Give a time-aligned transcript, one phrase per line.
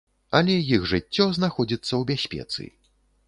[0.37, 2.63] Але іх жыццё знаходзіцца ў бяспецы.